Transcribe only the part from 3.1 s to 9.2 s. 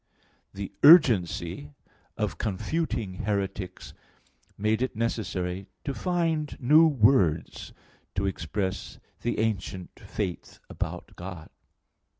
heretics made it necessary to find new words to express